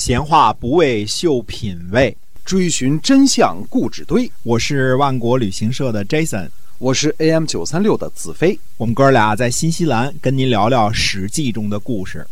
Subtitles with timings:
[0.00, 4.32] 闲话不为秀品味，追寻真相故纸堆。
[4.42, 8.58] 我是万国旅行社的 Jason，我是 AM 九三六的子飞。
[8.78, 12.26] 我们哥俩在新西兰跟您聊聊《史记》中的故事。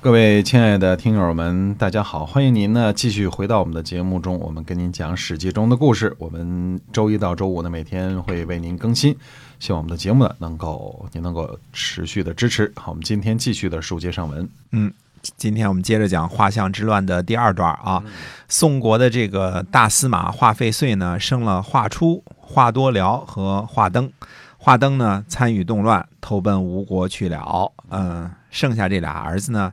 [0.00, 6.16] 各位亲爱的听友们，大家好，欢迎您呢继续回到我们的节目中，我们跟您讲《史记》中的故事。
[6.16, 9.14] 我们周一到周五呢每天会为您更新，
[9.60, 12.72] 希望我们的节目呢能够您能够持续的支持。
[12.74, 14.48] 好，我们今天继续的书接上文。
[14.70, 14.90] 嗯，
[15.36, 18.02] 今天我们接着讲画像之乱的第二段啊。
[18.48, 24.12] 宋国的这个大司马华费遂呢，生了华初、华多辽和华登。
[24.58, 27.72] 华登呢参与动乱，投奔吴国去了。
[27.90, 29.72] 嗯，剩下这俩儿子呢，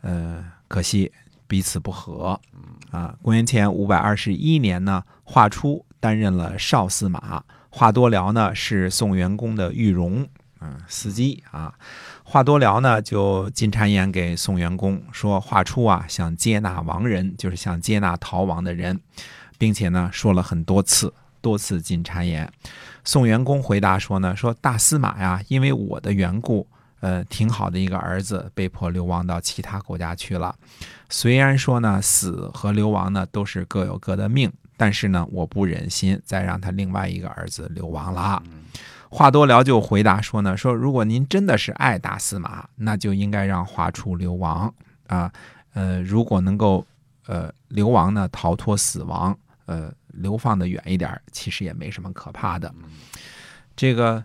[0.00, 1.12] 呃，可惜
[1.46, 2.40] 彼此不和。
[2.90, 10.26] 啊，公元前五百二十一年呢，华初担任了少司马，华多辽呢是宋元公的御戎，
[10.62, 11.74] 嗯，司机啊。
[12.22, 19.00] 话多聊呢就进谗言给宋元公说，华出啊想接纳亡人，就是想接纳逃亡的人，
[19.58, 22.50] 并且呢说了很多次，多次进谗言。
[23.04, 26.66] 宋元公回答说呢，说大司马呀，因为我的缘故，
[27.00, 30.54] 呃，挺好的一个儿子被迫流亡到其他国家去了。
[31.10, 38.40] 虽然说呢，死和流亡呢都是各有各的命，但是呢，我不忍心再让他另外一个儿子流亡了。
[39.12, 44.74] 华多聊就回答说呢，说如果您真的是爱大司马，那就应该让华出流亡
[45.06, 45.30] 啊。
[45.74, 46.86] 呃，如果能够
[47.26, 49.92] 呃流亡呢，逃脱死亡，呃。
[50.12, 52.70] 流放的远一点，其实也没什么可怕的。
[53.74, 54.22] 这个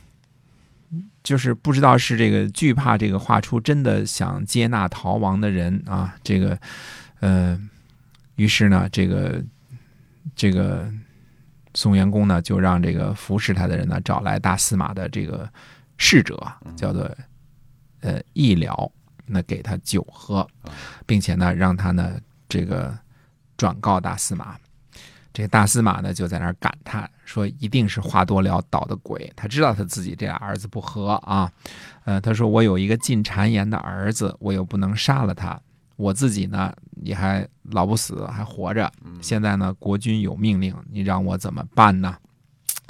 [1.24, 6.14] 就是不知道是这个惧怕这个画出真的想接纳逃亡的人啊。
[6.22, 6.58] 这个
[7.20, 7.58] 呃，
[8.36, 9.42] 于是呢，这个
[10.36, 10.92] 这个
[11.78, 15.48] 宋元公呢，就让这个服侍他的人呢，找来大司马的这个
[15.96, 16.36] 侍者，
[16.74, 17.08] 叫做
[18.00, 18.90] 呃义辽，
[19.26, 20.44] 那给他酒喝，
[21.06, 22.18] 并且呢，让他呢
[22.48, 22.92] 这个。
[23.58, 24.56] 转告大司马，
[25.32, 31.50] 这个大司马呢就在那儿感叹说：“一定是华多了捣的鬼。”他知道他自己这俩儿子不和啊，
[32.04, 35.60] 呃，他说：“我有一个进谗言的儿子，我又不能杀了他，
[35.96, 36.72] 我自己呢
[37.02, 38.88] 也还老不死，还活着。
[39.20, 42.16] 现在呢国君有命令，你让我怎么办呢？”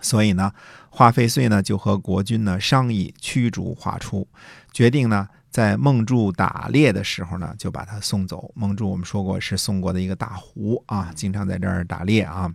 [0.00, 0.52] 所以呢，
[0.90, 4.26] 华费遂呢就和国君呢商议驱逐华出，
[4.72, 5.28] 决定呢。
[5.50, 8.52] 在孟柱打猎的时候呢，就把他送走。
[8.54, 12.52] 孟柱我们说过是宋国的一个大胡啊，经常在这儿打猎啊。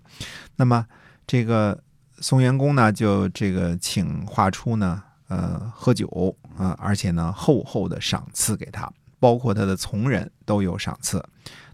[0.56, 0.86] 那么
[1.26, 1.78] 这个
[2.20, 11.22] 宋元公呢，就这个请华出呢，呃，喝酒啊，而且呢厚厚的赏赐给他，包括他的从人都有赏赐。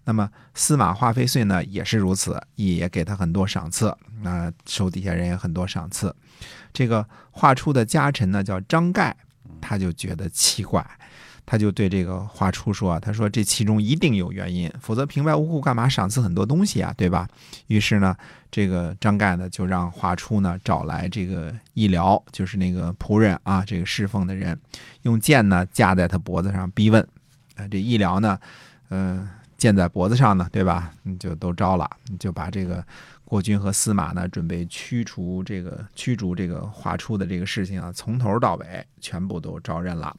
[0.09, 3.95] 那么司马华费遂呢也是如此，也给他很多赏赐。
[4.23, 6.15] 那手底下人也很多赏赐。
[6.73, 9.15] 这个华初的家臣呢叫张盖，
[9.61, 10.83] 他就觉得奇怪。
[11.45, 17.27] 他就对这个华初说：“他说这其中一定有原因，否则平白无故干嘛赏赐很多东西啊，对吧？”
[17.67, 18.15] 于是呢，
[18.49, 24.59] 这个张盖呢就让华初呢找来这个医疗，就是那个仆人啊，这个侍奉的人，
[25.03, 27.07] 用剑呢架在他脖子上逼问。
[27.55, 28.39] 啊，这医疗呢，
[28.89, 29.27] 嗯，
[29.59, 30.91] 剑在脖子上呢，对吧？
[31.03, 31.87] 你就都招了，
[32.19, 32.83] 就把这个。
[33.25, 40.17] 国君和司马呢，准备驱除这个驱逐这个华出的这个事情啊，从头到尾全部都招认了。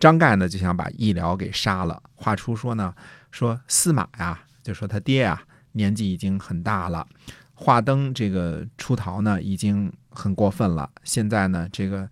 [0.00, 2.02] 张盖呢就想把义辽给杀了。
[2.14, 2.94] 华出说呢，
[3.30, 5.38] 说司马呀，就说他爹呀，
[5.72, 7.06] 年纪已经很大了。
[7.52, 10.90] 华登这个出逃呢，已经很过分了。
[11.04, 12.08] 现在呢，这个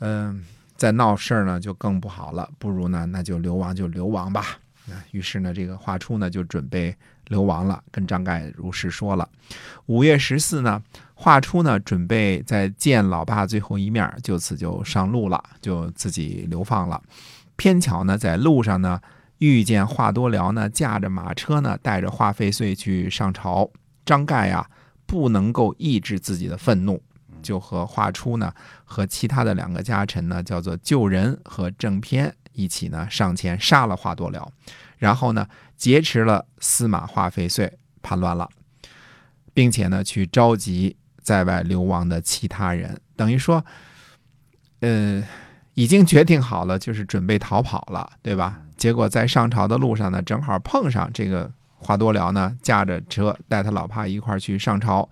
[0.00, 0.44] 嗯，
[0.76, 2.50] 在闹事儿呢，就更不好了。
[2.58, 4.58] 不如呢，那就流亡就流亡吧。
[5.10, 6.96] 于是呢，这个华出呢就准备。
[7.28, 9.28] 流亡了，跟张盖如实说了。
[9.84, 10.82] 五月十四呢，
[11.12, 17.02] 华出呢准备再见老爸最后一面，就此就上路了，就自己流放了。
[17.56, 18.98] 偏巧呢，在路上呢
[19.40, 23.70] 遇见华多辽呢驾着马车呢带着华费遂去上朝。
[24.06, 24.66] 张盖呀
[25.04, 26.98] 不能够抑制自己的愤怒，
[27.42, 28.50] 就和华出呢
[28.86, 34.52] 和其他的两个家臣呢叫做救人和正偏一起呢上前杀了华多辽。
[34.98, 35.46] 然后呢，
[35.76, 37.72] 劫持了司马华费遂，
[38.02, 38.48] 叛乱了，
[39.54, 43.64] 并且呢，去召集在外流亡的其他人，等于说，
[44.80, 45.22] 呃，
[45.74, 48.60] 已经决定好了，就是准备逃跑了，对吧？
[48.76, 55.08] 结果在上朝的路上呢，正好碰上这个华多辽呢，驾着车带他老爸一块去上朝，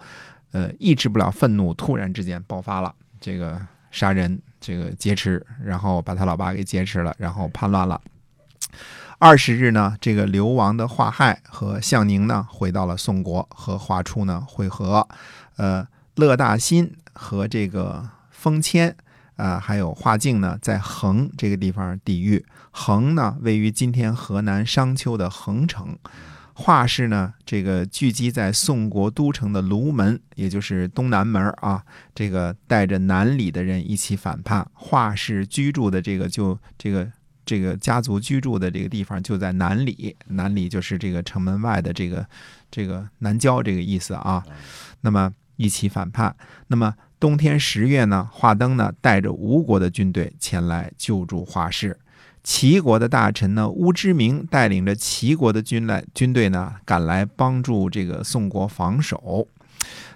[0.50, 3.60] 呃，抑制不了愤怒，突然之间爆发了，这个
[3.92, 8.00] 杀人，这个劫持，然后把他老爸给劫持了，然后叛乱了。
[9.20, 15.06] 二十日呢，这个流亡的华亥和向宁呢，回到了宋国，和华出呢会合。
[15.54, 15.86] 呃，
[16.16, 18.96] 乐大新和这个封谦，
[19.36, 22.44] 啊，还有华靖呢，在衡这个地方抵御。
[22.72, 25.96] 衡呢，位于今天河南商丘的衡城。
[26.58, 31.84] 华氏呢，这个聚集在宋国都城的卢门，也就是东南门啊。
[32.14, 34.66] 这个带着南里的人一起反叛。
[34.72, 37.12] 华氏居住的这个就这个
[37.44, 42.26] 这个家族居住的这个地方就在南里，南里就是这个城门外的这个
[42.70, 44.42] 这个南郊这个意思啊。
[45.02, 46.34] 那么一起反叛。
[46.68, 52.00] 那么冬天十月呢，华登呢带着吴国的军队前来救助华氏。
[52.46, 59.48] 齐国的大臣呢，乌之明带领着齐国的军来军队呢，赶来帮助这个宋国防守。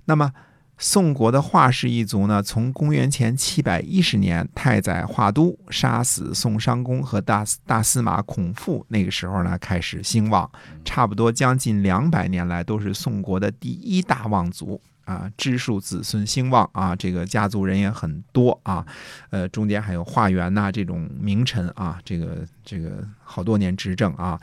[0.05, 0.33] 那么，
[0.79, 10.49] 宋国的华氏一族呢，从公元前七百一十年太宰华都杀死宋商公和大大司马孔父那个时候呢，开始兴旺，
[10.85, 14.81] 差不多将近两百年来都是宋国的第一大望族。
[15.11, 18.87] 啊，支数子孙兴旺啊，这个家族人也很多啊，
[19.31, 24.41] 呃，中间还有华元呐这种名臣啊，这个这个好多年执政啊，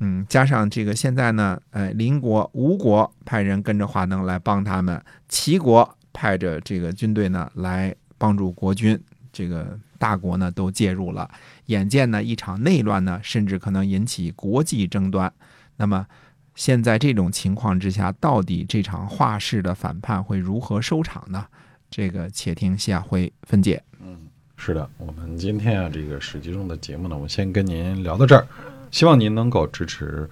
[0.00, 11.30] 嗯，加上这个现在呢，呃，邻国吴国派人跟着华能来帮他们，齐国派着这个军队呢来帮助国军，这个大国呢都介入了，
[11.66, 15.32] 眼见呢一场内乱呢，甚至可能引起国际争端，
[15.78, 16.06] 那么。
[16.54, 21.46] 现在这种情况之下，到底这场画氏的反叛会如何收场呢？
[21.90, 23.82] 这个且听下回分解。
[24.00, 24.16] 嗯，
[24.56, 28.46] 是的，我们今天啊，这个史记中的节目呢，我先跟您聊到这儿，
[28.90, 30.28] 希望您能够支持，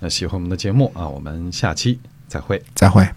[0.00, 3.08] 那，喜欢我们的节目啊，我们下期再会，再会。